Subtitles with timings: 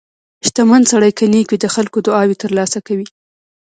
[0.47, 3.07] •شتمن سړی که نیک وي، د خلکو دعاوې ترلاسه کوي.